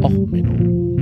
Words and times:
Och, 0.00 0.10
Menno. 0.10 0.96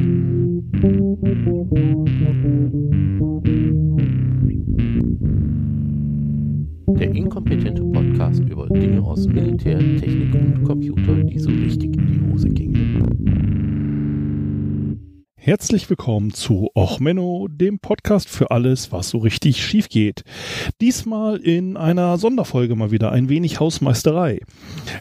Der 6.98 7.14
inkompetente 7.14 7.82
Podcast 7.84 8.40
über 8.40 8.68
Dinge 8.68 9.00
aus 9.02 9.26
Militär, 9.28 9.78
Technik 9.78 10.34
und 10.34 10.64
Computer, 10.64 11.14
die 11.22 11.38
so 11.38 11.50
richtig 11.50 11.96
in 11.96 12.06
die 12.06 12.32
Hose 12.32 12.48
gingen. 12.48 12.90
Herzlich 15.36 15.88
willkommen 15.88 16.32
zu 16.32 16.68
Och 16.74 16.98
Menno, 17.00 17.48
dem 17.48 17.78
Podcast 17.78 18.28
für 18.28 18.50
alles, 18.50 18.92
was 18.92 19.10
so 19.10 19.18
richtig 19.18 19.64
schief 19.64 19.88
geht. 19.88 20.24
Diesmal 20.80 21.36
in 21.36 21.76
einer 21.76 22.18
Sonderfolge 22.18 22.74
mal 22.74 22.90
wieder 22.90 23.12
ein 23.12 23.28
wenig 23.28 23.60
Hausmeisterei. 23.60 24.40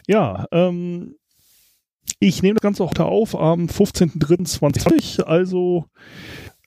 Ja, 0.06 0.46
ähm, 0.52 1.16
ich 2.18 2.42
nehme 2.42 2.54
das 2.54 2.62
Ganze 2.62 2.84
auch 2.84 2.94
da 2.94 3.04
auf 3.04 3.34
am 3.34 3.66
15.03.2020, 3.66 5.22
also 5.22 5.86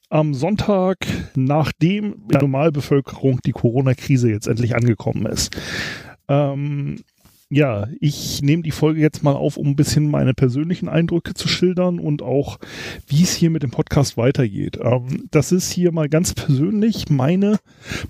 am 0.09 0.33
Sonntag, 0.33 1.07
nachdem 1.35 2.13
in 2.13 2.27
der 2.29 2.41
Normalbevölkerung 2.41 3.39
die 3.45 3.51
Corona-Krise 3.51 4.29
jetzt 4.29 4.47
endlich 4.47 4.75
angekommen 4.75 5.25
ist. 5.25 5.55
Ähm, 6.27 6.97
ja, 7.49 7.87
ich 7.99 8.41
nehme 8.41 8.63
die 8.63 8.71
Folge 8.71 8.99
jetzt 8.99 9.23
mal 9.23 9.33
auf, 9.33 9.57
um 9.57 9.67
ein 9.67 9.75
bisschen 9.75 10.09
meine 10.09 10.33
persönlichen 10.33 10.89
Eindrücke 10.89 11.35
zu 11.35 11.47
schildern 11.47 11.99
und 11.99 12.23
auch, 12.23 12.57
wie 13.07 13.21
es 13.21 13.33
hier 13.33 13.51
mit 13.51 13.61
dem 13.61 13.69
Podcast 13.69 14.17
weitergeht. 14.17 14.79
Ähm, 14.81 15.27
das 15.29 15.51
ist 15.51 15.71
hier 15.71 15.91
mal 15.91 16.09
ganz 16.09 16.33
persönlich 16.33 17.09
meine 17.09 17.59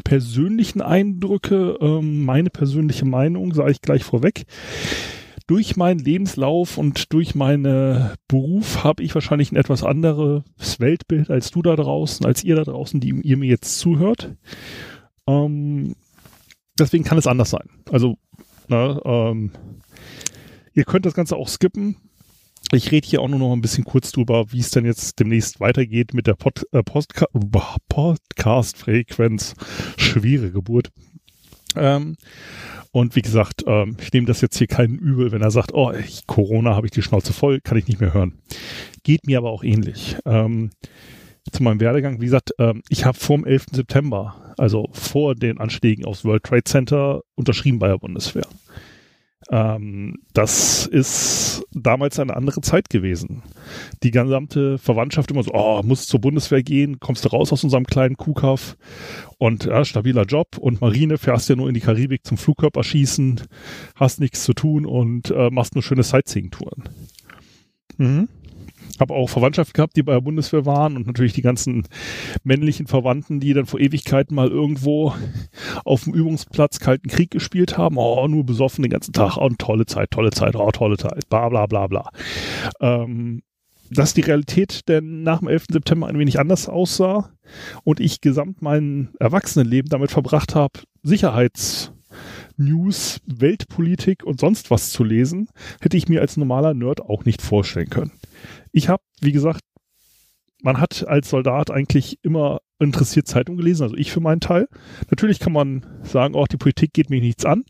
persönlichen 0.06 0.82
Eindrücke, 0.82 1.78
ähm, 1.82 2.24
meine 2.24 2.50
persönliche 2.50 3.06
Meinung, 3.06 3.54
sage 3.54 3.72
ich 3.72 3.82
gleich 3.82 4.04
vorweg 4.04 4.46
durch 5.48 5.76
meinen 5.76 6.00
Lebenslauf 6.00 6.78
und 6.78 7.12
durch 7.14 7.36
meinen 7.36 8.12
Beruf 8.28 8.84
habe 8.84 9.04
ich 9.04 9.14
wahrscheinlich 9.14 9.52
ein 9.52 9.58
etwas 9.58 9.84
anderes 9.84 10.44
Weltbild 10.80 11.30
als 11.30 11.52
du 11.52 11.62
da 11.62 11.76
draußen, 11.76 12.26
als 12.26 12.44
ihr 12.44 12.56
da 12.56 12.64
draußen, 12.64 13.00
die 13.00 13.20
ihr 13.22 13.38
mir 13.38 13.50
jetzt 13.50 13.80
zuhört. 13.80 14.36
Ähm, 15.28 15.96
deswegen 16.80 17.04
kann 17.04 17.18
es 17.18 17.28
anders 17.28 17.50
sein. 17.50 17.70
Also, 17.92 18.18
na, 18.68 19.00
ähm, 19.06 19.52
ihr 20.74 20.86
könnt 20.86 21.06
das 21.06 21.14
Ganze 21.14 21.36
auch 21.36 21.50
skippen. 21.50 21.98
Ich 22.72 22.92
rede 22.92 23.08
hier 23.08 23.22
auch 23.22 23.28
nur 23.28 23.40
noch 23.40 23.54
ein 23.54 23.62
bisschen 23.62 23.84
kurz 23.84 24.12
drüber, 24.12 24.52
wie 24.52 24.60
es 24.60 24.72
denn 24.72 24.86
jetzt 24.86 25.20
demnächst 25.20 25.60
weitergeht 25.60 26.14
mit 26.14 26.26
der 26.26 26.34
Pod, 26.34 26.66
äh, 26.72 26.82
Podcast-Frequenz. 26.82 29.54
Schwere 29.98 30.52
Geburt. 30.52 30.92
Ähm, 31.76 32.16
und 32.92 33.16
wie 33.16 33.22
gesagt, 33.22 33.64
ähm, 33.66 33.98
ich 34.00 34.14
nehme 34.14 34.28
das 34.28 34.42
jetzt 34.42 34.58
hier 34.58 34.68
keinen 34.68 34.98
übel, 34.98 35.32
wenn 35.32 35.42
er 35.42 35.52
sagt, 35.52 35.74
oh, 35.74 35.92
ich, 35.92 36.28
Corona 36.28 36.76
habe 36.76 36.88
ich 36.88 36.92
die 36.92 37.02
Schnauze 37.02 37.34
voll, 37.34 37.60
kann 37.60 37.78
ich 37.78 37.88
nicht 37.88 38.00
mehr 38.00 38.14
hören. 38.14 38.34
Geht 39.04 39.26
mir 39.26 39.40
aber 39.40 39.50
auch 39.50 39.64
ähnlich. 39.64 40.18
Ähm, 40.26 40.72
zu 41.52 41.64
meinem 41.64 41.80
Werdegang, 41.80 42.22
wie 42.22 42.26
gesagt, 42.26 42.52
ähm, 42.60 42.84
ich 42.90 43.06
habe 43.06 43.18
vor 43.18 43.38
dem 43.38 43.46
11. 43.46 43.66
September, 43.72 44.54
also 44.58 44.90
vor 44.92 45.36
den 45.36 45.60
Anschlägen 45.60 46.06
aufs 46.06 46.24
World 46.24 46.44
Trade 46.44 46.64
Center, 46.64 47.22
unterschrieben 47.36 47.80
bei 47.80 47.88
der 47.88 47.98
Bundeswehr. 47.98 48.48
Ähm, 49.54 50.16
das 50.34 50.88
ist 50.88 51.64
damals 51.74 52.18
eine 52.18 52.36
andere 52.36 52.62
Zeit 52.62 52.90
gewesen. 52.90 53.44
Die 54.02 54.10
gesamte 54.10 54.80
Verwandtschaft 54.80 55.30
immer 55.30 55.44
so, 55.44 55.52
oh, 55.54 55.84
musst 55.84 56.10
zur 56.10 56.22
Bundeswehr 56.22 56.64
gehen, 56.64 57.00
kommst 57.00 57.24
du 57.24 57.30
raus 57.30 57.54
aus 57.54 57.64
unserem 57.64 57.86
kleinen 57.86 58.18
Kuhkaff 58.18 58.76
und 59.38 59.66
ja, 59.66 59.86
stabiler 59.86 60.24
Job 60.24 60.58
und 60.58 60.82
Marine, 60.82 61.20
fährst 61.20 61.50
ja 61.50 61.56
nur 61.56 61.68
in 61.68 61.76
die 61.76 61.82
Karibik 61.82 62.26
zum 62.26 62.38
Flugkörper 62.38 62.84
schießen, 62.84 63.42
hast 63.96 64.20
nichts 64.20 64.44
zu 64.44 64.54
tun 64.54 64.88
und 64.88 65.30
äh, 65.30 65.52
machst 65.52 65.76
nur 65.76 65.84
schöne 65.84 66.02
Sightseeing-Touren. 66.02 66.90
Mhm 67.98 68.28
habe 69.00 69.14
auch 69.14 69.30
Verwandtschaft 69.30 69.74
gehabt, 69.74 69.96
die 69.96 70.04
bei 70.04 70.14
der 70.14 70.22
Bundeswehr 70.22 70.66
waren 70.66 70.96
und 70.96 71.08
natürlich 71.08 71.34
die 71.34 71.42
ganzen 71.42 71.88
männlichen 72.44 72.88
Verwandten, 72.88 73.40
die 73.40 73.54
dann 73.54 73.66
vor 73.66 73.80
Ewigkeiten 73.80 74.36
mal 74.36 74.50
irgendwo 74.50 75.14
auf 75.86 76.04
dem 76.04 76.14
Übungsplatz 76.14 76.80
Kalten 76.80 77.10
Krieg 77.10 77.32
gespielt 77.32 77.78
haben. 77.78 77.98
Oh, 77.98 78.28
nur 78.28 78.46
besoffen 78.46 78.84
den 78.84 78.92
ganzen 78.92 79.14
Tag. 79.14 79.38
Oh, 79.38 79.50
tolle 79.58 79.86
Zeit, 79.86 80.12
tolle 80.12 80.32
Zeit, 80.32 80.56
oh, 80.56 80.72
tolle 80.72 80.98
Zeit, 80.98 81.28
bla 81.30 81.50
bla 81.50 81.66
bla 81.66 81.88
bla. 81.88 82.10
Ähm, 82.82 83.42
dass 83.90 84.14
die 84.14 84.22
Realität 84.22 84.88
denn 84.88 85.24
nach 85.24 85.40
dem 85.40 85.48
11. 85.48 85.66
September 85.72 86.08
ein 86.08 86.18
wenig 86.18 86.40
anders 86.40 86.68
aussah 86.68 87.30
und 87.84 88.00
ich 88.00 88.22
gesamt 88.22 88.62
mein 88.62 89.10
Erwachsenenleben 89.20 89.90
damit 89.90 90.12
verbracht 90.12 90.56
habe, 90.56 90.80
Sicherheits 91.04 91.92
News, 92.58 93.20
Weltpolitik 93.26 94.24
und 94.24 94.40
sonst 94.40 94.72
was 94.72 94.92
zu 94.92 95.04
lesen, 95.04 95.50
hätte 95.82 95.98
ich 95.98 96.08
mir 96.08 96.22
als 96.22 96.38
normaler 96.38 96.74
Nerd 96.74 97.02
auch 97.02 97.26
nicht 97.26 97.42
vorstellen 97.42 97.90
können. 97.90 98.12
Ich 98.72 98.90
habe, 98.90 99.04
wie 99.22 99.32
gesagt, 99.32 99.62
man 100.64 100.80
hat 100.80 101.06
als 101.08 101.30
Soldat 101.30 101.70
eigentlich 101.70 102.18
immer 102.24 102.62
interessiert 102.80 103.28
Zeitung 103.28 103.58
gelesen, 103.58 103.84
also 103.84 103.96
ich 103.96 104.12
für 104.12 104.20
meinen 104.20 104.40
Teil. 104.40 104.68
Natürlich 105.10 105.40
kann 105.40 105.54
man 105.54 105.86
sagen, 106.04 106.36
auch 106.36 106.44
oh, 106.44 106.46
die 106.52 106.58
Politik 106.58 106.94
geht 106.94 107.10
mich 107.10 107.22
nichts 107.22 107.46
an, 107.46 107.64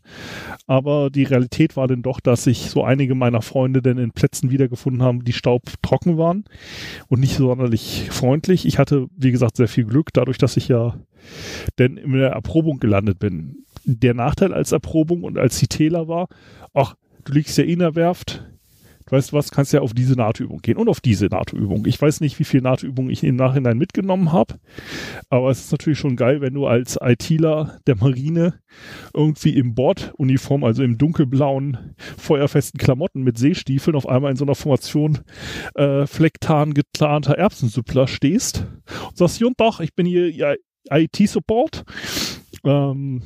aber 0.66 1.10
die 1.10 1.24
Realität 1.24 1.76
war 1.76 1.86
dann 1.86 2.02
doch, 2.02 2.20
dass 2.20 2.44
sich 2.44 2.70
so 2.70 2.84
einige 2.84 3.14
meiner 3.14 3.42
Freunde 3.42 3.82
denn 3.82 3.98
in 3.98 4.12
Plätzen 4.12 4.50
wiedergefunden 4.50 5.02
haben, 5.02 5.24
die 5.24 5.32
staubtrocken 5.32 6.18
waren 6.18 6.44
und 7.08 7.20
nicht 7.20 7.36
sonderlich 7.36 8.08
freundlich. 8.10 8.64
Ich 8.64 8.78
hatte, 8.78 9.08
wie 9.16 9.32
gesagt, 9.32 9.56
sehr 9.56 9.68
viel 9.68 9.84
Glück, 9.84 10.12
dadurch, 10.12 10.38
dass 10.38 10.56
ich 10.56 10.68
ja 10.68 10.94
denn 11.78 11.96
in 11.96 12.12
der 12.12 12.30
Erprobung 12.30 12.78
gelandet 12.78 13.18
bin. 13.18 13.64
Der 13.84 14.14
Nachteil 14.14 14.54
als 14.54 14.72
Erprobung 14.72 15.24
und 15.24 15.38
als 15.38 15.58
Citäler 15.58 16.08
war, 16.08 16.28
ach, 16.72 16.94
du 17.24 17.32
liegst 17.32 17.58
ja 17.58 17.64
in 17.64 17.80
der 17.80 17.94
Werft, 17.94 18.44
weißt 19.14 19.32
du 19.32 19.36
was, 19.36 19.50
kannst 19.50 19.72
ja 19.72 19.80
auf 19.80 19.94
diese 19.94 20.14
NATO-Übung 20.14 20.58
gehen 20.60 20.76
und 20.76 20.88
auf 20.88 21.00
diese 21.00 21.26
NATO-Übung. 21.26 21.86
Ich 21.86 22.00
weiß 22.00 22.20
nicht, 22.20 22.38
wie 22.38 22.44
viel 22.44 22.60
NATO-Übungen 22.60 23.10
ich 23.10 23.22
im 23.24 23.36
Nachhinein 23.36 23.78
mitgenommen 23.78 24.32
habe, 24.32 24.56
aber 25.30 25.50
es 25.50 25.64
ist 25.64 25.72
natürlich 25.72 25.98
schon 25.98 26.16
geil, 26.16 26.40
wenn 26.40 26.54
du 26.54 26.66
als 26.66 26.98
ITler 27.00 27.78
der 27.86 27.96
Marine 27.96 28.60
irgendwie 29.14 29.56
im 29.56 29.74
Borduniform, 29.74 30.64
also 30.64 30.82
im 30.82 30.98
dunkelblauen, 30.98 31.94
feuerfesten 32.18 32.78
Klamotten 32.78 33.22
mit 33.22 33.38
Seestiefeln 33.38 33.96
auf 33.96 34.08
einmal 34.08 34.30
in 34.30 34.36
so 34.36 34.44
einer 34.44 34.54
Formation 34.54 35.20
äh, 35.74 36.06
flecktarn 36.06 36.74
geplanter 36.74 37.38
Erbsensüppler 37.38 38.06
stehst 38.08 38.66
und 39.08 39.16
sagst, 39.16 39.40
Jund 39.40 39.60
doch, 39.60 39.80
ich 39.80 39.94
bin 39.94 40.06
hier 40.06 40.56
IT-Support. 40.90 41.84
Ähm, 42.64 43.22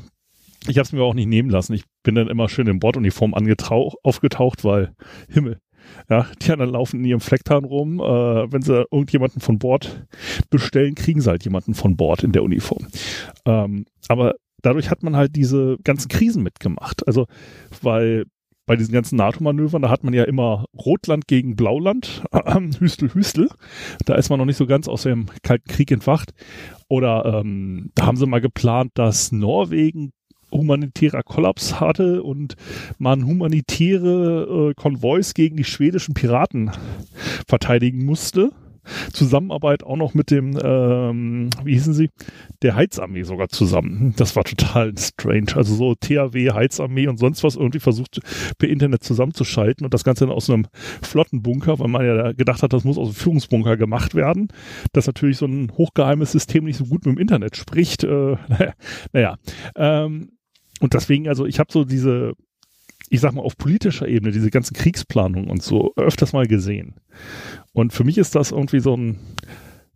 ich 0.67 0.77
habe 0.77 0.85
es 0.85 0.93
mir 0.93 1.03
auch 1.03 1.15
nicht 1.15 1.29
nehmen 1.29 1.51
lassen. 1.51 1.73
Ich 1.73 1.85
bin 2.03 2.15
dann 2.15 2.29
immer 2.29 2.49
schön 2.49 2.67
in 2.67 2.81
Borduniform 2.81 3.35
aufgetaucht, 3.35 4.65
weil 4.65 4.95
Himmel, 5.29 5.61
ja, 6.09 6.27
die 6.43 6.53
anderen 6.53 6.73
laufen 6.73 7.01
in 7.01 7.07
ihrem 7.07 7.21
Flecktarn 7.21 7.65
rum. 7.65 8.01
Äh, 8.01 8.53
wenn 8.53 8.63
sie 8.63 8.87
irgendjemanden 8.91 9.41
von 9.41 9.59
Bord 9.59 10.07
bestellen, 10.51 10.95
kriegen 10.95 11.21
sie 11.21 11.31
halt 11.31 11.45
jemanden 11.45 11.75
von 11.75 11.97
Bord 11.97 12.25
in 12.25 12.33
der 12.33 12.43
Uniform. 12.43 12.87
Ähm, 13.45 13.87
aber 14.09 14.35
dadurch 14.63 14.91
hat 14.91 15.03
man 15.03 15.17
halt 15.17 15.37
diese 15.37 15.77
ganzen 15.85 16.09
Krisen 16.09 16.43
mitgemacht. 16.43 17.07
Also, 17.07 17.27
weil 17.83 18.25
bei 18.67 18.77
diesen 18.77 18.93
ganzen 18.93 19.17
NATO-Manövern, 19.17 19.83
da 19.83 19.89
hat 19.89 20.05
man 20.05 20.13
ja 20.13 20.25
immer 20.25 20.67
Rotland 20.77 21.27
gegen 21.27 21.57
Blauland, 21.57 22.23
äh, 22.33 22.61
Hüstel, 22.79 23.13
Hüstel. 23.15 23.49
Da 24.05 24.15
ist 24.15 24.29
man 24.29 24.39
noch 24.39 24.47
nicht 24.47 24.59
so 24.59 24.67
ganz 24.67 24.89
aus 24.89 25.03
dem 25.03 25.27
Kalten 25.43 25.69
Krieg 25.69 25.91
entwacht. 25.91 26.33
Oder 26.89 27.41
ähm, 27.41 27.91
da 27.95 28.07
haben 28.07 28.17
sie 28.17 28.27
mal 28.27 28.41
geplant, 28.41 28.93
dass 28.95 29.33
Norwegen 29.33 30.13
humanitärer 30.51 31.23
Kollaps 31.23 31.81
hatte 31.81 32.23
und 32.23 32.55
man 32.99 33.27
humanitäre 33.27 34.71
äh, 34.71 34.75
Konvois 34.75 35.33
gegen 35.35 35.57
die 35.57 35.65
schwedischen 35.65 36.15
Piraten 36.15 36.71
verteidigen 37.47 38.05
musste. 38.05 38.53
Zusammenarbeit 39.13 39.83
auch 39.83 39.97
noch 39.97 40.15
mit 40.15 40.31
dem, 40.31 40.59
ähm, 40.63 41.51
wie 41.65 41.75
hießen 41.75 41.95
sie, 41.95 42.11
der 42.63 42.75
Heizarmee 42.75 43.23
sogar 43.23 43.49
zusammen. 43.49 44.15
Das 44.17 44.37
war 44.37 44.45
total 44.45 44.97
strange. 44.97 45.57
Also 45.57 45.75
so 45.75 45.95
THW, 45.95 46.53
Heizarmee 46.53 47.07
und 47.07 47.19
sonst 47.19 47.45
was 47.45 47.57
irgendwie 47.57 47.81
versucht 47.81 48.21
per 48.59 48.69
Internet 48.69 49.05
zusammenzuschalten 49.05 49.85
und 49.85 49.95
das 49.95 50.05
Ganze 50.05 50.27
dann 50.27 50.35
aus 50.35 50.49
einem 50.49 50.67
Flottenbunker, 51.03 51.79
weil 51.79 51.89
man 51.89 52.07
ja 52.07 52.33
gedacht 52.33 52.63
hat, 52.63 52.73
das 52.73 52.85
muss 52.85 52.99
aus 52.99 53.09
einem 53.09 53.15
Führungsbunker 53.15 53.77
gemacht 53.77 54.15
werden. 54.15 54.49
Dass 54.93 55.07
natürlich 55.07 55.39
so 55.39 55.47
ein 55.47 55.73
hochgeheimes 55.77 56.33
System 56.33 56.65
nicht 56.65 56.77
so 56.77 56.85
gut 56.85 57.07
mit 57.07 57.17
dem 57.17 57.21
Internet 57.21 57.57
spricht. 57.57 58.05
Äh, 58.05 58.37
naja, 59.13 59.37
ähm, 59.77 60.31
und 60.81 60.95
deswegen, 60.95 61.29
also 61.29 61.47
ich 61.47 61.59
habe 61.59 61.73
so 61.73 61.85
diese, 61.85 62.33
ich 63.11 63.21
sag 63.21 63.33
mal, 63.33 63.43
auf 63.43 63.57
politischer 63.57 64.09
Ebene, 64.09 64.33
diese 64.33 64.51
ganzen 64.51 64.75
Kriegsplanungen 64.75 65.51
und 65.51 65.63
so 65.63 65.93
öfters 65.97 66.33
mal 66.33 66.47
gesehen. 66.47 66.95
Und 67.73 67.93
für 67.93 68.05
mich 68.05 68.19
ist 68.19 68.35
das 68.35 68.53
irgendwie 68.53 68.81
so 68.81 68.97
ein 68.97 69.19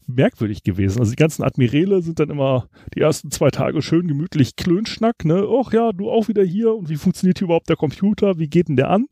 merkwürdig 0.06 0.62
gewesen. 0.62 1.00
Also 1.00 1.12
die 1.12 1.16
ganzen 1.16 1.42
Admirale 1.42 2.02
sind 2.02 2.18
dann 2.20 2.30
immer 2.30 2.68
die 2.94 3.00
ersten 3.00 3.30
zwei 3.30 3.50
Tage 3.50 3.82
schön 3.82 4.08
gemütlich 4.08 4.56
Klönschnack, 4.56 5.24
ne? 5.24 5.46
Ach 5.48 5.72
ja, 5.72 5.92
du 5.92 6.10
auch 6.10 6.28
wieder 6.28 6.42
hier 6.42 6.74
und 6.74 6.88
wie 6.88 6.96
funktioniert 6.96 7.38
hier 7.38 7.46
überhaupt 7.46 7.68
der 7.68 7.76
Computer? 7.76 8.38
Wie 8.38 8.48
geht 8.48 8.68
denn 8.68 8.76
der 8.76 8.90
an? 8.90 9.06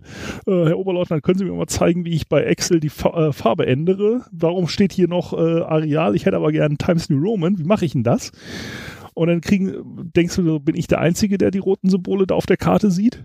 Äh, 0.46 0.66
Herr 0.66 0.78
Oberleutnant, 0.78 1.22
können 1.22 1.38
Sie 1.38 1.44
mir 1.44 1.52
mal 1.52 1.66
zeigen, 1.66 2.04
wie 2.04 2.14
ich 2.14 2.28
bei 2.28 2.42
Excel 2.42 2.80
die 2.80 2.88
Fa 2.88 3.28
äh, 3.28 3.32
Farbe 3.32 3.66
ändere? 3.66 4.22
Warum 4.32 4.68
steht 4.68 4.92
hier 4.92 5.08
noch 5.08 5.32
äh, 5.32 5.62
Areal? 5.62 6.14
Ich 6.16 6.26
hätte 6.26 6.36
aber 6.36 6.52
gerne 6.52 6.76
Times 6.76 7.08
New 7.08 7.20
Roman. 7.20 7.58
Wie 7.58 7.64
mache 7.64 7.84
ich 7.84 7.92
denn 7.92 8.02
das? 8.04 8.32
Und 9.14 9.28
dann 9.28 9.40
kriegen, 9.40 10.10
denkst 10.14 10.36
du, 10.36 10.60
bin 10.60 10.76
ich 10.76 10.86
der 10.86 11.00
Einzige, 11.00 11.38
der 11.38 11.50
die 11.50 11.58
roten 11.58 11.90
Symbole 11.90 12.26
da 12.26 12.34
auf 12.34 12.46
der 12.46 12.56
Karte 12.56 12.90
sieht? 12.90 13.22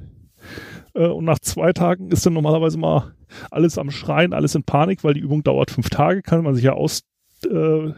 Äh, 0.93 1.07
und 1.07 1.25
nach 1.25 1.39
zwei 1.39 1.73
Tagen 1.73 2.11
ist 2.11 2.25
dann 2.25 2.33
normalerweise 2.33 2.77
mal 2.77 3.13
alles 3.51 3.77
am 3.77 3.91
Schreien, 3.91 4.33
alles 4.33 4.55
in 4.55 4.63
Panik, 4.63 5.03
weil 5.03 5.13
die 5.13 5.19
Übung 5.19 5.43
dauert 5.43 5.71
fünf 5.71 5.89
Tage, 5.89 6.21
kann 6.21 6.43
man 6.43 6.55
sich 6.55 6.63
ja 6.63 6.73
ausmalen, 6.73 7.95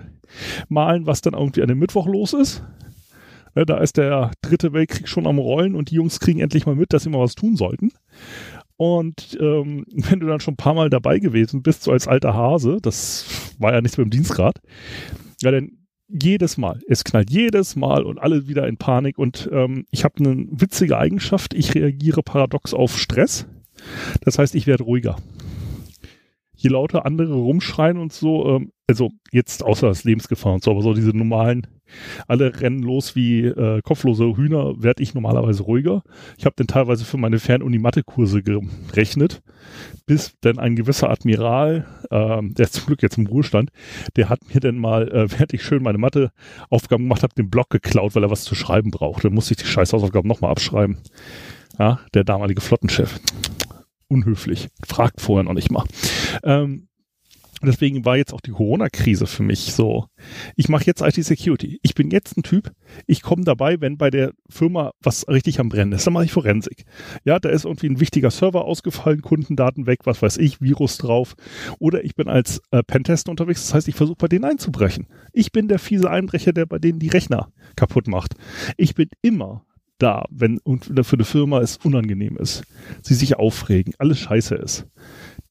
äh, 0.70 1.06
was 1.06 1.22
dann 1.22 1.34
irgendwie 1.34 1.62
an 1.62 1.68
dem 1.68 1.80
Mittwoch 1.80 2.08
los 2.08 2.34
ist. 2.34 2.64
Ja, 3.56 3.66
da 3.66 3.78
ist 3.78 3.98
der 3.98 4.32
dritte 4.42 4.74
Weltkrieg 4.74 5.08
schon 5.08 5.26
am 5.26 5.40
Rollen 5.40 5.76
und 5.76 5.90
die 5.90 5.96
Jungs 5.96 6.20
kriegen 6.20 6.40
endlich 6.42 6.66
mal 6.68 6.76
mit, 6.76 6.94
dass 6.94 7.04
sie 7.04 7.10
mal 7.10 7.22
was 7.22 7.34
tun 7.34 7.56
sollten. 7.56 7.92
Und 8.76 9.36
ähm, 9.42 9.86
wenn 9.92 10.20
du 10.20 10.28
dann 10.28 10.40
schon 10.40 10.54
ein 10.54 10.58
paar 10.58 10.76
Mal 10.76 10.90
dabei 10.90 11.20
gewesen 11.20 11.64
bist, 11.64 11.84
so 11.84 11.92
als 11.92 12.08
alter 12.08 12.34
Hase, 12.34 12.78
das 12.82 13.56
war 13.58 13.74
ja 13.74 13.82
nichts 13.82 13.98
mit 13.98 14.06
dem 14.06 14.12
Dienstgrad, 14.12 14.62
ja, 15.42 15.52
dann 15.52 15.72
jedes 16.08 16.58
Mal. 16.58 16.80
Es 16.88 17.04
knallt 17.04 17.30
jedes 17.30 17.76
Mal 17.76 18.04
und 18.04 18.20
alle 18.20 18.48
wieder 18.48 18.68
in 18.68 18.78
Panik. 18.78 19.18
Und 19.18 19.50
ähm, 19.52 19.86
ich 19.92 20.04
habe 20.04 20.16
eine 20.20 20.48
witzige 20.50 20.98
Eigenschaft. 20.98 21.54
Ich 21.54 21.76
reagiere 21.76 22.24
paradox 22.24 22.74
auf 22.74 22.98
Stress. 22.98 23.48
Das 24.22 24.40
heißt, 24.40 24.56
ich 24.56 24.68
werde 24.68 24.84
ruhiger. 24.84 25.18
Je 26.56 26.70
lauter 26.70 27.06
andere 27.06 27.36
rumschreien 27.36 27.98
und 27.98 28.14
so, 28.14 28.48
ähm, 28.48 28.72
also 28.88 29.12
jetzt 29.32 29.64
außer 29.64 29.88
das 29.88 30.04
Lebensgefahr 30.04 30.54
und 30.54 30.64
so, 30.64 30.72
aber 30.72 30.82
so 30.82 30.94
diese 30.94 31.16
normalen 31.16 31.68
alle 32.28 32.60
rennen 32.60 32.82
los 32.82 33.16
wie 33.16 33.46
äh, 33.46 33.82
kopflose 33.82 34.36
Hühner, 34.38 34.82
werde 34.82 35.04
ich 35.04 35.14
normalerweise 35.14 35.64
ruhiger. 35.64 36.04
Ich 36.38 36.46
habe 36.46 36.56
dann 36.58 36.68
teilweise 36.68 37.06
für 37.06 37.18
meine 37.18 37.40
Fernuni-Mathe-Kurse 37.40 38.44
gerechnet, 38.44 39.42
bis 40.06 40.34
dann 40.42 40.60
ein 40.60 40.76
gewisser 40.76 41.10
Admiral, 41.10 41.86
äh, 42.10 42.42
der 42.42 42.72
zum 42.72 42.86
Glück 42.88 43.02
jetzt 43.02 43.18
im 43.18 43.28
Ruhestand, 43.28 43.72
der 44.16 44.30
hat 44.30 44.40
mir 44.54 44.60
dann 44.60 44.78
mal, 44.78 45.08
äh, 45.10 45.32
während 45.32 45.54
ich 45.54 45.64
schön 45.64 45.84
meine 45.84 45.98
Mathe-Aufgaben 45.98 47.04
gemacht 47.04 47.24
habe, 47.24 47.36
den 47.36 47.50
Block 47.50 47.70
geklaut, 47.70 48.16
weil 48.16 48.24
er 48.24 48.32
was 48.32 48.44
zu 48.44 48.56
schreiben 48.56 48.92
braucht. 48.92 49.24
Dann 49.24 49.34
musste 49.34 49.54
ich 49.54 49.58
die 49.58 49.66
scheiß 49.66 49.94
nochmal 49.94 50.52
abschreiben. 50.52 50.98
Ja, 51.80 52.00
der 52.14 52.24
damalige 52.24 52.62
Flottenchef. 52.62 53.20
Unhöflich. 54.08 54.70
Fragt 54.86 55.22
vorher 55.22 55.44
noch 55.44 55.54
nicht 55.54 55.72
mal. 55.72 55.84
Ähm, 56.44 56.88
Deswegen 57.64 58.06
war 58.06 58.18
jetzt 58.18 58.34
auch 58.34 58.42
die 58.42 58.52
Corona-Krise 58.52 59.26
für 59.26 59.42
mich 59.42 59.74
so. 59.74 60.06
Ich 60.56 60.70
mache 60.70 60.86
jetzt 60.86 61.02
IT-Security. 61.02 61.80
Ich 61.82 61.96
bin 61.96 62.12
jetzt 62.12 62.38
ein 62.38 62.44
Typ, 62.44 62.72
ich 63.08 63.22
komme 63.22 63.44
dabei, 63.44 63.82
wenn 63.82 63.98
bei 63.98 64.10
der 64.10 64.34
Firma 64.50 64.92
was 65.02 65.28
richtig 65.28 65.60
am 65.60 65.70
Brennen 65.70 65.94
ist. 65.94 66.06
Dann 66.06 66.14
mache 66.14 66.26
ich 66.26 66.32
Forensik. 66.32 66.86
Ja, 67.24 67.40
da 67.40 67.50
ist 67.50 67.66
irgendwie 67.66 67.88
ein 67.88 68.00
wichtiger 68.00 68.30
Server 68.30 68.66
ausgefallen, 68.66 69.22
Kundendaten 69.22 69.88
weg, 69.88 70.02
was 70.04 70.22
weiß 70.22 70.38
ich, 70.38 70.62
Virus 70.62 70.98
drauf. 70.98 71.36
Oder 71.80 72.04
ich 72.04 72.16
bin 72.16 72.28
als 72.28 72.62
äh, 72.72 72.84
Pentester 72.84 73.32
unterwegs, 73.32 73.66
das 73.66 73.74
heißt, 73.74 73.88
ich 73.88 73.96
versuche 73.96 74.18
bei 74.18 74.28
denen 74.28 74.46
einzubrechen. 74.46 75.08
Ich 75.34 75.52
bin 75.52 75.68
der 75.68 75.80
fiese 75.80 76.12
Einbrecher, 76.12 76.54
der 76.54 76.68
bei 76.68 76.78
denen 76.78 77.00
die 77.00 77.10
Rechner 77.10 77.52
kaputt 77.76 78.08
macht. 78.08 78.36
Ich 78.78 78.94
bin 78.94 79.10
immer 79.22 79.66
da, 79.98 80.26
wenn 80.30 80.60
für 81.02 81.16
eine 81.16 81.26
Firma 81.26 81.62
es 81.62 81.78
unangenehm 81.78 82.38
ist. 82.38 82.64
Sie 83.02 83.16
sich 83.16 83.38
aufregen, 83.38 83.94
alles 83.98 84.20
scheiße 84.20 84.56
ist. 84.56 84.86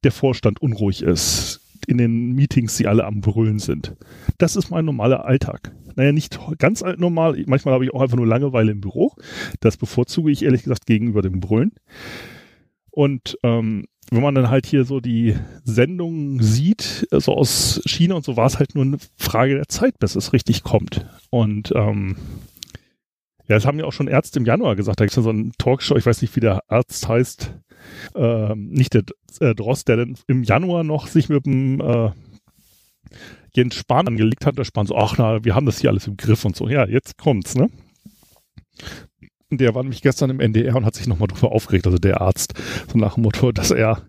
Der 0.04 0.12
Vorstand 0.12 0.62
unruhig 0.62 1.02
ist 1.02 1.65
in 1.86 1.98
den 1.98 2.32
Meetings, 2.32 2.76
die 2.76 2.86
alle 2.86 3.04
am 3.04 3.20
Brüllen 3.20 3.58
sind. 3.58 3.96
Das 4.38 4.56
ist 4.56 4.70
mein 4.70 4.84
normaler 4.84 5.24
Alltag. 5.24 5.72
Naja, 5.94 6.12
nicht 6.12 6.38
ganz 6.58 6.82
normal. 6.98 7.42
Manchmal 7.46 7.74
habe 7.74 7.84
ich 7.84 7.94
auch 7.94 8.02
einfach 8.02 8.16
nur 8.16 8.26
Langeweile 8.26 8.72
im 8.72 8.80
Büro. 8.80 9.12
Das 9.60 9.76
bevorzuge 9.76 10.30
ich 10.30 10.42
ehrlich 10.42 10.62
gesagt 10.62 10.86
gegenüber 10.86 11.22
dem 11.22 11.40
Brüllen. 11.40 11.72
Und 12.90 13.38
ähm, 13.42 13.86
wenn 14.10 14.22
man 14.22 14.34
dann 14.34 14.50
halt 14.50 14.66
hier 14.66 14.84
so 14.84 15.00
die 15.00 15.36
Sendungen 15.64 16.40
sieht, 16.40 17.08
so 17.10 17.32
aus 17.32 17.80
China 17.86 18.14
und 18.14 18.24
so, 18.24 18.36
war 18.36 18.46
es 18.46 18.58
halt 18.58 18.74
nur 18.74 18.84
eine 18.84 18.98
Frage 19.16 19.54
der 19.54 19.68
Zeit, 19.68 19.98
bis 19.98 20.16
es 20.16 20.32
richtig 20.32 20.62
kommt. 20.62 21.06
Und 21.30 21.72
ähm, 21.74 22.16
ja, 23.48 23.54
das 23.54 23.66
haben 23.66 23.78
ja 23.78 23.84
auch 23.84 23.92
schon 23.92 24.08
Ärzte 24.08 24.38
im 24.38 24.44
Januar 24.44 24.76
gesagt. 24.76 25.00
Da 25.00 25.04
gibt 25.04 25.12
es 25.12 25.16
ja 25.16 25.22
so 25.22 25.30
einen 25.30 25.52
Talkshow, 25.58 25.96
ich 25.96 26.06
weiß 26.06 26.22
nicht, 26.22 26.36
wie 26.36 26.40
der 26.40 26.62
Arzt 26.68 27.08
heißt, 27.08 27.54
äh, 28.14 28.54
nicht 28.54 28.94
der 28.94 29.02
äh, 29.40 29.54
Dross, 29.54 29.84
der 29.84 29.96
dann 29.96 30.16
im 30.26 30.42
Januar 30.42 30.84
noch 30.84 31.06
sich 31.06 31.28
mit 31.28 31.46
dem 31.46 31.80
äh, 31.80 32.10
Jens 33.54 33.74
Spahn 33.74 34.08
angelegt 34.08 34.46
hat. 34.46 34.58
Der 34.58 34.64
Spahn 34.64 34.86
so, 34.86 34.96
ach 34.96 35.16
na, 35.18 35.44
wir 35.44 35.54
haben 35.54 35.66
das 35.66 35.80
hier 35.80 35.90
alles 35.90 36.06
im 36.06 36.16
Griff 36.16 36.44
und 36.44 36.56
so. 36.56 36.68
Ja, 36.68 36.86
jetzt 36.86 37.16
kommt's, 37.16 37.54
ne? 37.54 37.68
Der 39.50 39.74
war 39.74 39.82
nämlich 39.82 40.02
gestern 40.02 40.30
im 40.30 40.40
NDR 40.40 40.74
und 40.74 40.84
hat 40.84 40.96
sich 40.96 41.06
nochmal 41.06 41.28
drüber 41.28 41.52
aufgeregt, 41.52 41.86
also 41.86 41.98
der 41.98 42.20
Arzt, 42.20 42.54
so 42.92 42.98
nach 42.98 43.14
dem 43.14 43.22
Motto, 43.22 43.52
dass 43.52 43.70
er 43.70 44.02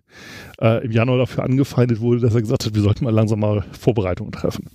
äh, 0.59 0.83
im 0.83 0.91
Januar 0.91 1.19
dafür 1.19 1.43
angefeindet 1.43 1.99
wurde, 1.99 2.21
dass 2.21 2.33
er 2.33 2.41
gesagt 2.41 2.65
hat, 2.65 2.73
wir 2.73 2.81
sollten 2.81 3.05
mal 3.05 3.13
langsam 3.13 3.39
mal 3.39 3.63
Vorbereitungen 3.71 4.31
treffen. 4.31 4.65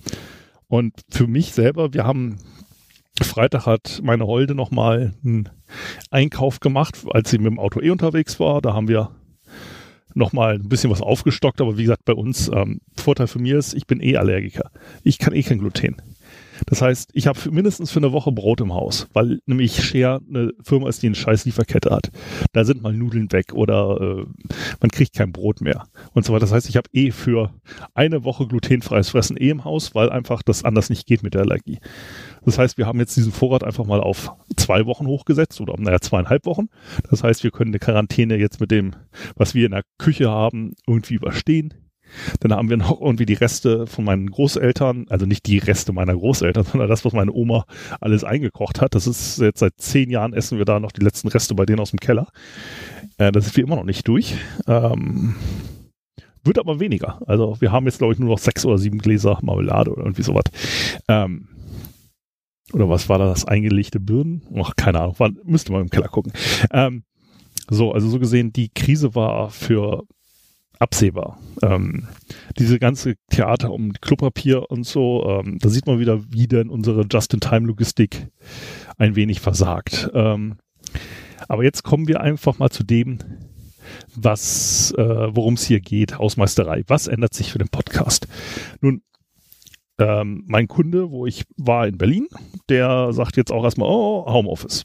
Und 0.67 0.93
für 1.11 1.27
mich 1.27 1.51
selber, 1.51 1.93
wir 1.93 2.05
haben 2.05 2.37
Freitag 3.21 3.65
hat 3.65 4.01
meine 4.03 4.25
Holde 4.25 4.55
nochmal 4.55 5.13
einen 5.23 5.49
Einkauf 6.09 6.59
gemacht, 6.59 7.05
als 7.11 7.29
sie 7.29 7.37
mit 7.37 7.47
dem 7.47 7.59
Auto 7.59 7.79
eh 7.79 7.91
unterwegs 7.91 8.39
war. 8.39 8.61
Da 8.61 8.73
haben 8.73 8.87
wir 8.87 9.11
nochmal 10.15 10.55
ein 10.55 10.69
bisschen 10.69 10.91
was 10.91 11.01
aufgestockt, 11.01 11.61
aber 11.61 11.77
wie 11.77 11.83
gesagt, 11.83 12.05
bei 12.05 12.13
uns, 12.13 12.49
ähm, 12.49 12.81
Vorteil 12.97 13.27
für 13.27 13.39
mir 13.39 13.57
ist, 13.57 13.73
ich 13.73 13.87
bin 13.87 14.01
eh 14.01 14.17
Allergiker. 14.17 14.71
Ich 15.03 15.19
kann 15.19 15.33
eh 15.33 15.43
kein 15.43 15.59
Gluten. 15.59 15.97
Das 16.65 16.81
heißt, 16.81 17.11
ich 17.13 17.27
habe 17.27 17.39
mindestens 17.51 17.91
für 17.91 17.99
eine 17.99 18.11
Woche 18.11 18.31
Brot 18.31 18.61
im 18.61 18.73
Haus, 18.73 19.07
weil 19.13 19.39
nämlich 19.45 19.83
Share 19.83 20.21
eine 20.27 20.51
Firma 20.63 20.89
ist, 20.89 21.01
die 21.01 21.07
eine 21.07 21.15
scheiß 21.15 21.45
Lieferkette 21.45 21.89
hat. 21.89 22.11
Da 22.51 22.65
sind 22.65 22.81
mal 22.81 22.93
Nudeln 22.93 23.31
weg 23.31 23.53
oder 23.53 23.99
äh, 23.99 24.25
man 24.79 24.91
kriegt 24.91 25.13
kein 25.13 25.31
Brot 25.31 25.61
mehr 25.61 25.87
und 26.13 26.25
so 26.25 26.33
weiter. 26.33 26.41
Das 26.41 26.51
heißt, 26.51 26.69
ich 26.69 26.77
habe 26.77 26.89
eh 26.93 27.11
für 27.11 27.53
eine 27.93 28.23
Woche 28.23 28.47
glutenfreies 28.47 29.09
Fressen 29.09 29.37
eh 29.37 29.49
im 29.49 29.65
Haus, 29.65 29.95
weil 29.95 30.09
einfach 30.09 30.41
das 30.43 30.63
anders 30.63 30.89
nicht 30.89 31.07
geht 31.07 31.23
mit 31.23 31.33
der 31.33 31.41
Allergie. 31.41 31.79
Das 32.45 32.57
heißt, 32.57 32.77
wir 32.77 32.85
haben 32.85 32.99
jetzt 32.99 33.15
diesen 33.15 33.31
Vorrat 33.31 33.63
einfach 33.63 33.85
mal 33.85 34.01
auf 34.01 34.31
zwei 34.57 34.85
Wochen 34.85 35.07
hochgesetzt 35.07 35.61
oder 35.61 35.75
naja, 35.77 35.99
zweieinhalb 35.99 36.45
Wochen. 36.45 36.67
Das 37.09 37.23
heißt, 37.23 37.43
wir 37.43 37.51
können 37.51 37.71
eine 37.71 37.79
Quarantäne 37.79 38.37
jetzt 38.37 38.59
mit 38.59 38.71
dem, 38.71 38.95
was 39.35 39.55
wir 39.55 39.65
in 39.65 39.71
der 39.71 39.83
Küche 39.97 40.29
haben, 40.29 40.73
irgendwie 40.87 41.15
überstehen. 41.15 41.73
Dann 42.39 42.53
haben 42.53 42.69
wir 42.69 42.77
noch 42.77 42.99
irgendwie 43.01 43.25
die 43.25 43.33
Reste 43.33 43.87
von 43.87 44.05
meinen 44.05 44.29
Großeltern, 44.29 45.05
also 45.09 45.25
nicht 45.25 45.45
die 45.45 45.57
Reste 45.57 45.93
meiner 45.93 46.15
Großeltern, 46.15 46.63
sondern 46.71 46.89
das, 46.89 47.05
was 47.05 47.13
meine 47.13 47.31
Oma 47.31 47.65
alles 48.01 48.23
eingekocht 48.23 48.81
hat. 48.81 48.95
Das 48.95 49.07
ist 49.07 49.39
jetzt 49.39 49.59
seit 49.59 49.73
zehn 49.77 50.09
Jahren 50.09 50.33
essen 50.33 50.57
wir 50.57 50.65
da 50.65 50.79
noch 50.79 50.91
die 50.91 51.03
letzten 51.03 51.27
Reste 51.27 51.55
bei 51.55 51.65
denen 51.65 51.79
aus 51.79 51.91
dem 51.91 51.99
Keller. 51.99 52.27
Äh, 53.17 53.31
das 53.31 53.47
ist 53.47 53.57
wie 53.57 53.61
immer 53.61 53.75
noch 53.75 53.85
nicht 53.85 54.07
durch. 54.07 54.35
Ähm, 54.67 55.35
wird 56.43 56.59
aber 56.59 56.79
weniger. 56.79 57.21
Also 57.25 57.55
wir 57.59 57.71
haben 57.71 57.85
jetzt, 57.85 57.99
glaube 57.99 58.13
ich, 58.13 58.19
nur 58.19 58.29
noch 58.29 58.39
sechs 58.39 58.65
oder 58.65 58.77
sieben 58.77 58.97
Gläser 58.97 59.39
Marmelade 59.41 59.91
oder 59.91 60.03
irgendwie 60.03 60.23
sowas. 60.23 60.43
Ähm, 61.07 61.47
oder 62.73 62.89
was 62.89 63.07
war 63.07 63.19
das? 63.19 63.45
Eingelegte 63.45 63.99
Birnen? 63.99 64.41
Ach, 64.57 64.75
keine 64.75 64.99
Ahnung. 64.99 65.19
War, 65.19 65.31
müsste 65.43 65.71
man 65.71 65.83
im 65.83 65.89
Keller 65.89 66.07
gucken. 66.07 66.33
Ähm, 66.71 67.03
so, 67.69 67.93
also 67.93 68.09
so 68.09 68.19
gesehen, 68.19 68.51
die 68.51 68.69
Krise 68.69 69.15
war 69.15 69.49
für 69.51 70.03
absehbar. 70.79 71.39
Ähm, 71.61 72.07
diese 72.57 72.79
ganze 72.79 73.15
Theater 73.29 73.71
um 73.71 73.93
Klopapier 73.93 74.69
und 74.69 74.85
so, 74.85 75.25
ähm, 75.27 75.59
da 75.59 75.69
sieht 75.69 75.87
man 75.87 75.99
wieder, 75.99 76.23
wie 76.31 76.47
denn 76.47 76.69
unsere 76.69 77.05
Just-in-Time-Logistik 77.09 78.27
ein 78.97 79.15
wenig 79.15 79.39
versagt. 79.39 80.09
Ähm, 80.13 80.57
aber 81.47 81.63
jetzt 81.63 81.83
kommen 81.83 82.07
wir 82.07 82.21
einfach 82.21 82.59
mal 82.59 82.69
zu 82.69 82.83
dem, 82.83 83.19
was, 84.15 84.93
äh, 84.97 85.35
worum 85.35 85.55
es 85.55 85.65
hier 85.65 85.79
geht, 85.79 86.17
Hausmeisterei. 86.17 86.83
Was 86.87 87.07
ändert 87.07 87.33
sich 87.33 87.51
für 87.51 87.59
den 87.59 87.69
Podcast? 87.69 88.27
Nun, 88.81 89.01
ähm, 89.99 90.43
mein 90.47 90.67
Kunde, 90.67 91.11
wo 91.11 91.25
ich 91.25 91.43
war 91.57 91.87
in 91.87 91.97
Berlin, 91.97 92.27
der 92.69 93.13
sagt 93.13 93.37
jetzt 93.37 93.51
auch 93.51 93.63
erstmal, 93.63 93.89
oh, 93.89 94.25
Homeoffice. 94.27 94.83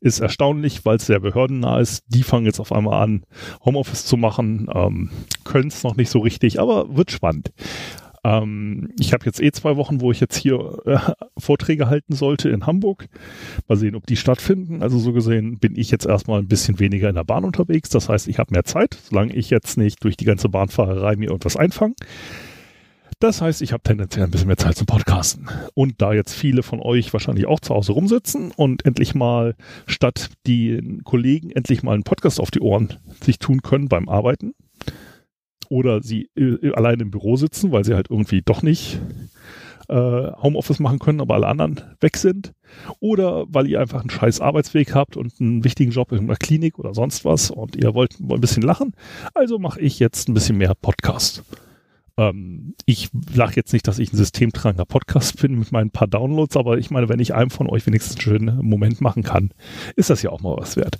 Ist 0.00 0.20
erstaunlich, 0.20 0.84
weil 0.84 0.96
es 0.96 1.06
sehr 1.06 1.20
behördennah 1.20 1.80
ist. 1.80 2.04
Die 2.08 2.22
fangen 2.22 2.46
jetzt 2.46 2.60
auf 2.60 2.72
einmal 2.72 3.02
an, 3.02 3.24
Homeoffice 3.64 4.04
zu 4.04 4.16
machen, 4.16 4.68
ähm, 4.72 5.10
können 5.44 5.68
es 5.68 5.82
noch 5.82 5.96
nicht 5.96 6.10
so 6.10 6.20
richtig, 6.20 6.60
aber 6.60 6.96
wird 6.96 7.10
spannend. 7.10 7.52
Ähm, 8.24 8.90
ich 8.98 9.12
habe 9.12 9.24
jetzt 9.26 9.40
eh 9.40 9.50
zwei 9.52 9.76
Wochen, 9.76 10.00
wo 10.00 10.10
ich 10.10 10.20
jetzt 10.20 10.36
hier 10.36 10.78
äh, 10.84 10.98
Vorträge 11.38 11.88
halten 11.88 12.14
sollte 12.14 12.48
in 12.48 12.66
Hamburg. 12.66 13.08
Mal 13.68 13.76
sehen, 13.76 13.94
ob 13.94 14.06
die 14.06 14.16
stattfinden. 14.16 14.82
Also 14.82 14.98
so 14.98 15.12
gesehen 15.12 15.58
bin 15.58 15.76
ich 15.76 15.90
jetzt 15.90 16.06
erstmal 16.06 16.40
ein 16.40 16.48
bisschen 16.48 16.78
weniger 16.78 17.08
in 17.08 17.14
der 17.14 17.24
Bahn 17.24 17.44
unterwegs. 17.44 17.88
Das 17.88 18.08
heißt, 18.08 18.28
ich 18.28 18.38
habe 18.38 18.52
mehr 18.52 18.64
Zeit, 18.64 18.98
solange 19.08 19.34
ich 19.34 19.50
jetzt 19.50 19.78
nicht 19.78 20.02
durch 20.04 20.16
die 20.16 20.24
ganze 20.24 20.48
Bahnfahrerei 20.48 21.16
mir 21.16 21.26
irgendwas 21.26 21.56
einfange. 21.56 21.94
Das 23.20 23.40
heißt, 23.40 23.62
ich 23.62 23.72
habe 23.72 23.82
tendenziell 23.82 24.24
ein 24.24 24.30
bisschen 24.30 24.46
mehr 24.46 24.56
Zeit 24.56 24.76
zum 24.76 24.86
Podcasten. 24.86 25.48
Und 25.74 26.00
da 26.00 26.12
jetzt 26.12 26.34
viele 26.34 26.62
von 26.62 26.80
euch 26.80 27.12
wahrscheinlich 27.12 27.46
auch 27.46 27.58
zu 27.58 27.74
Hause 27.74 27.92
rumsitzen 27.92 28.52
und 28.52 28.84
endlich 28.84 29.16
mal 29.16 29.56
statt 29.86 30.30
die 30.46 31.00
Kollegen 31.02 31.50
endlich 31.50 31.82
mal 31.82 31.94
einen 31.94 32.04
Podcast 32.04 32.38
auf 32.38 32.52
die 32.52 32.60
Ohren 32.60 32.94
sich 33.20 33.40
tun 33.40 33.62
können 33.62 33.88
beim 33.88 34.08
Arbeiten 34.08 34.54
oder 35.68 36.00
sie 36.00 36.30
äh, 36.36 36.72
allein 36.74 37.00
im 37.00 37.10
Büro 37.10 37.36
sitzen, 37.36 37.72
weil 37.72 37.84
sie 37.84 37.94
halt 37.94 38.08
irgendwie 38.08 38.42
doch 38.42 38.62
nicht 38.62 39.00
äh, 39.88 39.94
Homeoffice 39.94 40.78
machen 40.78 41.00
können, 41.00 41.20
aber 41.20 41.34
alle 41.34 41.48
anderen 41.48 41.80
weg 42.00 42.16
sind. 42.18 42.52
Oder 43.00 43.46
weil 43.48 43.66
ihr 43.66 43.80
einfach 43.80 44.00
einen 44.00 44.10
scheiß 44.10 44.40
Arbeitsweg 44.40 44.94
habt 44.94 45.16
und 45.16 45.40
einen 45.40 45.64
wichtigen 45.64 45.90
Job 45.90 46.12
in 46.12 46.20
einer 46.20 46.36
Klinik 46.36 46.78
oder 46.78 46.94
sonst 46.94 47.24
was 47.24 47.50
und 47.50 47.74
ihr 47.74 47.94
wollt 47.94 48.20
ein 48.20 48.40
bisschen 48.40 48.62
lachen. 48.62 48.94
Also 49.34 49.58
mache 49.58 49.80
ich 49.80 49.98
jetzt 49.98 50.28
ein 50.28 50.34
bisschen 50.34 50.56
mehr 50.56 50.74
Podcast. 50.74 51.42
Ähm, 52.18 52.74
ich 52.84 53.08
sage 53.32 53.54
jetzt 53.56 53.72
nicht, 53.72 53.86
dass 53.88 53.98
ich 53.98 54.12
ein 54.12 54.16
systemtragender 54.16 54.84
Podcast 54.84 55.40
bin 55.40 55.58
mit 55.58 55.72
meinen 55.72 55.90
paar 55.90 56.08
Downloads, 56.08 56.56
aber 56.56 56.76
ich 56.76 56.90
meine, 56.90 57.08
wenn 57.08 57.20
ich 57.20 57.32
einem 57.34 57.50
von 57.50 57.68
euch 57.68 57.86
wenigstens 57.86 58.16
einen 58.16 58.22
schönen 58.22 58.58
Moment 58.66 59.00
machen 59.00 59.22
kann, 59.22 59.50
ist 59.96 60.10
das 60.10 60.22
ja 60.22 60.30
auch 60.30 60.40
mal 60.40 60.56
was 60.58 60.76
wert. 60.76 60.98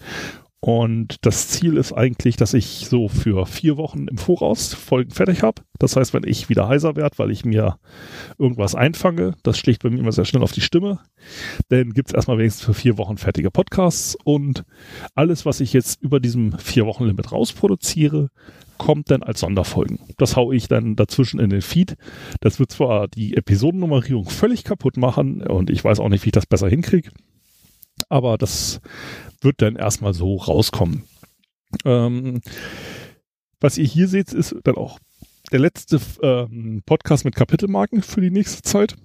Und 0.61 1.25
das 1.25 1.49
Ziel 1.49 1.77
ist 1.77 1.93
eigentlich, 1.93 2.37
dass 2.37 2.53
ich 2.53 2.87
so 2.89 3.09
für 3.09 3.47
vier 3.47 3.77
Wochen 3.77 4.09
im 4.09 4.19
Voraus 4.19 4.75
Folgen 4.75 5.13
fertig 5.13 5.43
habe. 5.45 5.63
Das 5.79 5.95
heißt, 5.95 6.13
wenn 6.15 6.25
ich 6.27 6.49
wieder 6.49 6.67
heiser 6.67 6.97
werde, 6.97 7.17
weil 7.19 7.31
ich 7.31 7.45
mir 7.45 7.79
irgendwas 8.39 8.75
einfange, 8.75 9.37
das 9.45 9.57
schlägt 9.57 9.85
bei 9.85 9.91
mir 9.91 10.01
immer 10.01 10.11
sehr 10.11 10.25
schnell 10.25 10.43
auf 10.43 10.51
die 10.51 10.61
Stimme, 10.61 10.99
dann 11.69 11.95
gibt 11.95 12.09
es 12.09 12.15
erstmal 12.15 12.39
wenigstens 12.39 12.65
für 12.65 12.75
vier 12.75 12.99
Wochen 12.99 13.19
fertige 13.19 13.53
Podcasts. 13.53 14.17
Und 14.25 14.65
alles, 15.15 15.47
was 15.47 15.61
ich 15.61 15.73
jetzt 15.73 16.03
über 16.03 16.19
diesem 16.19 16.59
vier 16.59 16.87
Wochen 16.87 17.05
Limit 17.05 17.31
rausproduziere, 17.31 18.31
kommt 18.79 19.11
dann 19.11 19.23
als 19.23 19.41
Sonderfolgen. 19.41 19.99
Das 20.17 20.37
haue 20.37 20.55
ich 20.55 20.69
dann 20.69 20.97
dazwischen 20.97 21.41
in 21.41 21.51
den 21.51 21.63
Feed. 21.63 21.97
Das 22.41 22.59
wird 22.59 22.73
zwar 22.73 23.09
die 23.09 23.37
Episodennummerierung 23.37 24.29
völlig 24.29 24.65
kaputt 24.65 24.97
machen 24.97 25.43
und 25.43 25.71
ich 25.71 25.85
weiß 25.85 26.01
auch 26.01 26.09
nicht, 26.09 26.25
wie 26.25 26.29
ich 26.29 26.33
das 26.33 26.47
besser 26.47 26.69
hinkriege. 26.69 27.11
Aber 28.09 28.39
das 28.39 28.81
wird 29.41 29.61
dann 29.61 29.77
erstmal 29.77 30.15
so 30.15 30.37
rauskommen. 30.37 31.05
Ähm, 31.85 32.41
was 33.61 33.77
ihr 33.77 33.87
hier 33.87 34.09
seht, 34.09 34.33
ist 34.33 34.55
dann 34.65 34.77
auch 34.77 34.99
der 35.51 35.59
letzte 35.61 36.01
ähm, 36.23 36.83
Podcast 36.87 37.25
mit 37.25 37.35
Kapitelmarken 37.35 38.03
für 38.03 38.21
die 38.21 38.31
nächste 38.31 38.63
Zeit. 38.63 38.97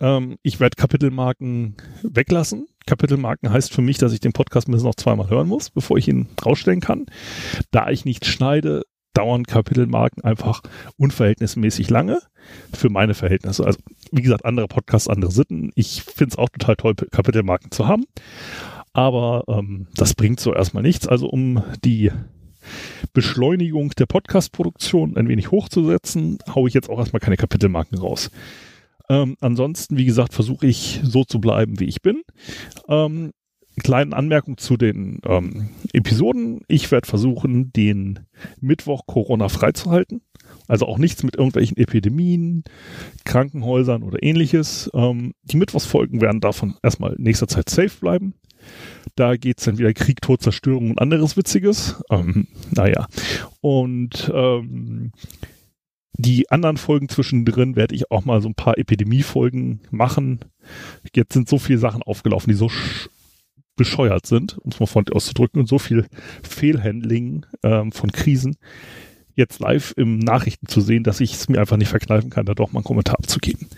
Ähm, 0.00 0.36
ich 0.42 0.60
werde 0.60 0.76
Kapitelmarken 0.76 1.76
weglassen. 2.02 2.68
Kapitelmarken 2.90 3.52
heißt 3.52 3.72
für 3.72 3.82
mich, 3.82 3.98
dass 3.98 4.12
ich 4.12 4.18
den 4.18 4.32
Podcast 4.32 4.66
mindestens 4.66 4.88
noch 4.88 4.96
zweimal 4.96 5.30
hören 5.30 5.46
muss, 5.46 5.70
bevor 5.70 5.96
ich 5.96 6.08
ihn 6.08 6.26
rausstellen 6.44 6.80
kann. 6.80 7.06
Da 7.70 7.88
ich 7.88 8.04
nicht 8.04 8.26
schneide, 8.26 8.82
dauern 9.14 9.44
Kapitelmarken 9.44 10.24
einfach 10.24 10.60
unverhältnismäßig 10.96 11.88
lange 11.88 12.18
für 12.72 12.90
meine 12.90 13.14
Verhältnisse. 13.14 13.64
Also 13.64 13.78
wie 14.10 14.22
gesagt, 14.22 14.44
andere 14.44 14.66
Podcasts, 14.66 15.08
andere 15.08 15.30
Sitten. 15.30 15.70
Ich 15.76 16.02
finde 16.02 16.32
es 16.32 16.38
auch 16.38 16.48
total 16.48 16.74
toll, 16.74 16.94
Kapitelmarken 16.96 17.70
zu 17.70 17.86
haben. 17.86 18.06
Aber 18.92 19.44
ähm, 19.46 19.86
das 19.94 20.14
bringt 20.14 20.40
so 20.40 20.52
erstmal 20.52 20.82
nichts. 20.82 21.06
Also 21.06 21.28
um 21.28 21.62
die 21.84 22.10
Beschleunigung 23.12 23.90
der 23.90 24.06
Podcast-Produktion 24.06 25.16
ein 25.16 25.28
wenig 25.28 25.52
hochzusetzen, 25.52 26.38
haue 26.52 26.68
ich 26.68 26.74
jetzt 26.74 26.90
auch 26.90 26.98
erstmal 26.98 27.20
keine 27.20 27.36
Kapitelmarken 27.36 27.98
raus. 27.98 28.32
Ähm, 29.10 29.36
ansonsten, 29.40 29.98
wie 29.98 30.04
gesagt, 30.04 30.32
versuche 30.32 30.68
ich 30.68 31.00
so 31.02 31.24
zu 31.24 31.40
bleiben, 31.40 31.80
wie 31.80 31.86
ich 31.86 32.00
bin. 32.00 32.22
Ähm, 32.88 33.32
kleine 33.82 34.14
Anmerkung 34.14 34.56
zu 34.56 34.76
den 34.76 35.20
ähm, 35.26 35.70
Episoden. 35.92 36.60
Ich 36.68 36.92
werde 36.92 37.08
versuchen, 37.08 37.72
den 37.72 38.20
Mittwoch 38.60 39.06
Corona 39.06 39.48
freizuhalten. 39.48 40.22
Also 40.68 40.86
auch 40.86 40.98
nichts 40.98 41.24
mit 41.24 41.36
irgendwelchen 41.36 41.76
Epidemien, 41.76 42.62
Krankenhäusern 43.24 44.04
oder 44.04 44.22
ähnliches. 44.22 44.88
Ähm, 44.94 45.32
die 45.42 45.56
Mittwochsfolgen 45.56 46.20
werden 46.20 46.40
davon 46.40 46.76
erstmal 46.80 47.16
nächster 47.18 47.48
Zeit 47.48 47.68
safe 47.68 47.98
bleiben. 48.00 48.34
Da 49.16 49.36
geht's 49.36 49.64
dann 49.64 49.78
wieder 49.78 49.92
Krieg, 49.92 50.22
Tod, 50.22 50.40
Zerstörung 50.40 50.90
und 50.90 51.00
anderes 51.00 51.36
Witziges. 51.36 52.00
Ähm, 52.10 52.46
naja. 52.70 53.08
Und 53.60 54.30
ähm, 54.32 55.10
die 56.12 56.50
anderen 56.50 56.76
Folgen 56.76 57.08
zwischendrin 57.08 57.76
werde 57.76 57.94
ich 57.94 58.10
auch 58.10 58.24
mal 58.24 58.42
so 58.42 58.48
ein 58.48 58.54
paar 58.54 58.78
Epidemiefolgen 58.78 59.80
machen. 59.90 60.40
Jetzt 61.14 61.32
sind 61.32 61.48
so 61.48 61.58
viele 61.58 61.78
Sachen 61.78 62.02
aufgelaufen, 62.02 62.50
die 62.50 62.56
so 62.56 62.70
bescheuert 63.76 64.26
sind, 64.26 64.58
um 64.58 64.70
es 64.70 64.80
mal 64.80 64.86
von 64.86 65.06
auszudrücken, 65.08 65.60
und 65.60 65.66
so 65.66 65.78
viel 65.78 66.06
Fehlhandling 66.42 67.46
ähm, 67.62 67.92
von 67.92 68.12
Krisen 68.12 68.56
jetzt 69.36 69.60
live 69.60 69.94
im 69.96 70.18
Nachrichten 70.18 70.66
zu 70.68 70.80
sehen, 70.80 71.02
dass 71.02 71.20
ich 71.20 71.32
es 71.32 71.48
mir 71.48 71.58
einfach 71.58 71.76
nicht 71.76 71.88
verkneifen 71.88 72.30
kann, 72.30 72.46
da 72.46 72.54
doch 72.54 72.72
mal 72.72 72.80
einen 72.80 72.84
Kommentar 72.84 73.18
abzugeben. 73.18 73.68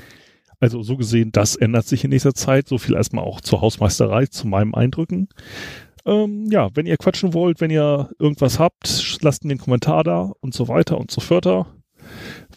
Also 0.60 0.82
so 0.82 0.96
gesehen, 0.96 1.32
das 1.32 1.56
ändert 1.56 1.86
sich 1.86 2.04
in 2.04 2.10
nächster 2.10 2.34
Zeit. 2.34 2.68
So 2.68 2.78
viel 2.78 2.94
erstmal 2.94 3.24
auch 3.24 3.40
zur 3.40 3.60
Hausmeisterei, 3.60 4.26
zu 4.26 4.46
meinem 4.46 4.74
Eindrücken. 4.74 5.28
Ähm, 6.04 6.46
ja, 6.50 6.68
wenn 6.74 6.86
ihr 6.86 6.96
quatschen 6.96 7.34
wollt, 7.34 7.60
wenn 7.60 7.70
ihr 7.70 8.10
irgendwas 8.18 8.58
habt, 8.58 9.18
lasst 9.22 9.44
mir 9.44 9.52
einen 9.52 9.60
Kommentar 9.60 10.04
da 10.04 10.32
und 10.40 10.54
so 10.54 10.68
weiter 10.68 10.98
und 10.98 11.10
so 11.10 11.20
fort. 11.20 11.66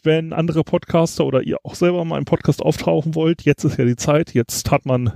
Wenn 0.04 0.34
andere 0.34 0.64
Podcaster 0.64 1.26
oder 1.26 1.42
ihr 1.42 1.58
auch 1.64 1.76
selber 1.76 2.06
mal 2.06 2.18
im 2.18 2.26
Podcast 2.26 2.62
auftauchen 2.62 3.16
wollt, 3.16 3.44
jetzt 3.44 3.64
ist 3.64 3.78
ja 3.78 3.86
die 3.86 3.96
Zeit. 3.96 4.34
Jetzt 4.34 4.72
hat 4.72 4.86
man 4.86 5.12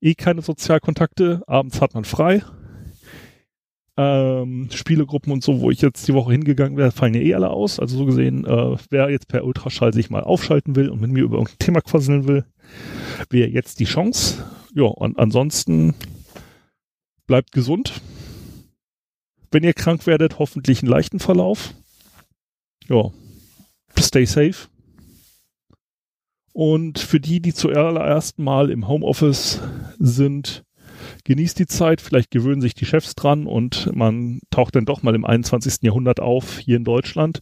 eh 0.00 0.14
keine 0.14 0.42
Sozialkontakte. 0.42 1.42
Abends 1.46 1.80
hat 1.80 1.94
man 1.94 2.04
frei 2.04 2.42
ähm, 3.96 4.68
Spielegruppen 4.72 5.32
und 5.32 5.44
so, 5.44 5.60
wo 5.60 5.70
ich 5.70 5.82
jetzt 5.82 6.08
die 6.08 6.14
Woche 6.14 6.32
hingegangen 6.32 6.76
wäre, 6.76 6.92
fallen 6.92 7.14
ja 7.14 7.20
eh 7.20 7.34
alle 7.34 7.50
aus. 7.50 7.78
Also 7.78 7.98
so 7.98 8.06
gesehen, 8.06 8.44
äh, 8.46 8.76
wer 8.90 9.10
jetzt 9.10 9.28
per 9.28 9.44
Ultraschall 9.44 9.92
sich 9.92 10.10
mal 10.10 10.22
aufschalten 10.22 10.76
will 10.76 10.88
und 10.88 11.00
mit 11.00 11.10
mir 11.10 11.24
über 11.24 11.36
irgendein 11.36 11.58
Thema 11.58 11.80
quasseln 11.82 12.26
will, 12.26 12.44
wäre 13.30 13.48
jetzt 13.48 13.80
die 13.80 13.84
Chance. 13.84 14.44
Ja, 14.74 14.84
und 14.84 15.18
ansonsten 15.18 15.94
bleibt 17.26 17.52
gesund. 17.52 18.00
Wenn 19.50 19.64
ihr 19.64 19.74
krank 19.74 20.06
werdet, 20.06 20.38
hoffentlich 20.38 20.82
einen 20.82 20.90
leichten 20.90 21.18
Verlauf. 21.18 21.74
Ja, 22.88 23.10
stay 23.98 24.24
safe. 24.24 24.68
Und 26.52 26.98
für 26.98 27.20
die, 27.20 27.40
die 27.40 27.54
zuallererst 27.54 28.38
mal 28.38 28.70
im 28.70 28.86
Homeoffice 28.86 29.60
sind, 29.98 30.64
genießt 31.24 31.58
die 31.58 31.66
Zeit, 31.66 32.00
vielleicht 32.00 32.30
gewöhnen 32.30 32.60
sich 32.60 32.74
die 32.74 32.84
Chefs 32.84 33.14
dran 33.14 33.46
und 33.46 33.94
man 33.94 34.40
taucht 34.50 34.76
dann 34.76 34.84
doch 34.84 35.02
mal 35.02 35.14
im 35.14 35.24
21. 35.24 35.82
Jahrhundert 35.82 36.20
auf 36.20 36.58
hier 36.58 36.76
in 36.76 36.84
Deutschland. 36.84 37.40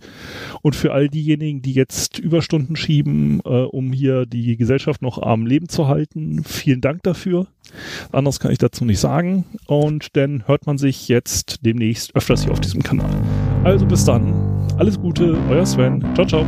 Und 0.62 0.76
für 0.76 0.92
all 0.92 1.08
diejenigen, 1.08 1.62
die 1.62 1.72
jetzt 1.72 2.18
Überstunden 2.18 2.76
schieben, 2.76 3.40
äh, 3.44 3.48
um 3.48 3.92
hier 3.92 4.26
die 4.26 4.56
Gesellschaft 4.56 5.02
noch 5.02 5.18
am 5.18 5.46
Leben 5.46 5.68
zu 5.68 5.88
halten, 5.88 6.42
vielen 6.44 6.80
Dank 6.80 7.02
dafür. 7.02 7.46
Anderes 8.12 8.40
kann 8.40 8.52
ich 8.52 8.58
dazu 8.58 8.84
nicht 8.84 9.00
sagen. 9.00 9.44
Und 9.66 10.16
dann 10.16 10.46
hört 10.46 10.66
man 10.66 10.78
sich 10.78 11.08
jetzt 11.08 11.64
demnächst 11.64 12.14
öfters 12.14 12.42
hier 12.42 12.52
auf 12.52 12.60
diesem 12.60 12.82
Kanal. 12.82 13.10
Also 13.64 13.86
bis 13.86 14.04
dann. 14.04 14.49
Alles 14.80 14.98
Gute, 14.98 15.36
euer 15.50 15.66
Sven. 15.66 16.02
Ciao, 16.14 16.26
ciao. 16.26 16.46